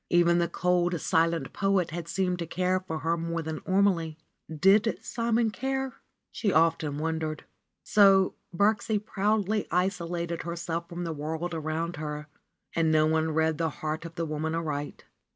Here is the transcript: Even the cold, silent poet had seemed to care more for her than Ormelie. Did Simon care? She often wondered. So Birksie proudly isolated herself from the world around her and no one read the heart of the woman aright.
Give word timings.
Even 0.09 0.39
the 0.39 0.47
cold, 0.47 0.99
silent 0.99 1.53
poet 1.53 1.91
had 1.91 2.07
seemed 2.07 2.39
to 2.39 2.47
care 2.47 2.83
more 2.89 2.99
for 2.99 2.99
her 3.01 3.41
than 3.43 3.59
Ormelie. 3.67 4.17
Did 4.51 4.97
Simon 5.03 5.51
care? 5.51 5.93
She 6.31 6.51
often 6.51 6.97
wondered. 6.97 7.45
So 7.83 8.33
Birksie 8.51 8.97
proudly 9.05 9.67
isolated 9.69 10.41
herself 10.41 10.89
from 10.89 11.03
the 11.03 11.13
world 11.13 11.53
around 11.53 11.97
her 11.97 12.27
and 12.75 12.91
no 12.91 13.05
one 13.05 13.29
read 13.29 13.59
the 13.59 13.69
heart 13.69 14.03
of 14.03 14.15
the 14.15 14.25
woman 14.25 14.55
aright. 14.55 15.03